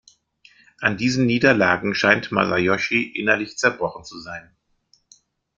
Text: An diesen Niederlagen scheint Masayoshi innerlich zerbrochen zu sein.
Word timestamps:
An 0.79 0.97
diesen 0.97 1.27
Niederlagen 1.27 1.93
scheint 1.93 2.31
Masayoshi 2.31 3.03
innerlich 3.03 3.59
zerbrochen 3.59 4.03
zu 4.03 4.19
sein. 4.19 4.49